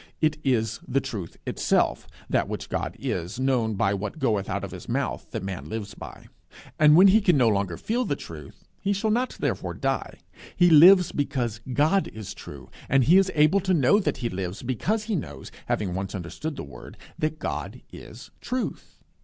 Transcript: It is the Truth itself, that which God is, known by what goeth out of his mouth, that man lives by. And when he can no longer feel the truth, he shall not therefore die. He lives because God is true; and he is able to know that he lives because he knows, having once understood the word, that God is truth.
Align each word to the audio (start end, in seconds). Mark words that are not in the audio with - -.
It 0.19 0.39
is 0.43 0.79
the 0.87 0.99
Truth 0.99 1.37
itself, 1.45 2.07
that 2.27 2.47
which 2.49 2.69
God 2.69 2.95
is, 2.97 3.39
known 3.39 3.75
by 3.75 3.93
what 3.93 4.17
goeth 4.17 4.49
out 4.49 4.63
of 4.63 4.71
his 4.71 4.89
mouth, 4.89 5.27
that 5.29 5.43
man 5.43 5.69
lives 5.69 5.93
by. 5.93 6.25
And 6.79 6.95
when 6.95 7.09
he 7.09 7.21
can 7.21 7.37
no 7.37 7.47
longer 7.47 7.77
feel 7.77 8.03
the 8.03 8.15
truth, 8.15 8.67
he 8.81 8.93
shall 8.93 9.11
not 9.11 9.37
therefore 9.39 9.75
die. 9.75 10.17
He 10.55 10.71
lives 10.71 11.11
because 11.11 11.61
God 11.71 12.07
is 12.07 12.33
true; 12.33 12.71
and 12.89 13.03
he 13.03 13.17
is 13.19 13.31
able 13.35 13.59
to 13.59 13.75
know 13.75 13.99
that 13.99 14.17
he 14.25 14.29
lives 14.29 14.63
because 14.63 15.03
he 15.03 15.15
knows, 15.15 15.51
having 15.67 15.93
once 15.93 16.15
understood 16.15 16.55
the 16.55 16.63
word, 16.63 16.97
that 17.19 17.37
God 17.37 17.83
is 17.93 18.31
truth. 18.41 18.97